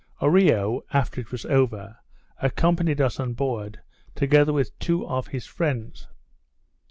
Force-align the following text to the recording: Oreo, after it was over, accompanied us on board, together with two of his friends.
Oreo, 0.19 0.81
after 0.91 1.21
it 1.21 1.31
was 1.31 1.45
over, 1.45 1.97
accompanied 2.41 2.99
us 2.99 3.19
on 3.19 3.33
board, 3.35 3.81
together 4.15 4.51
with 4.51 4.79
two 4.79 5.05
of 5.05 5.27
his 5.27 5.45
friends. 5.45 6.07